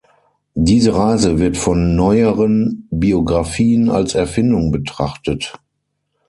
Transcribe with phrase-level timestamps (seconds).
[0.55, 5.53] Diese Reise wird von neueren Biographien als Erfindung betrachtet.